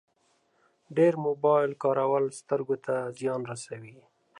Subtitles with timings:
[0.97, 3.97] ډېر موبایل کارول سترګو ته زیان رسوي.